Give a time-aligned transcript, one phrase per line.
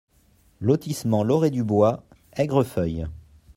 [0.61, 1.99] LOTISSEMENT L OREE DU BOIS,
[2.35, 3.05] Aigrefeuille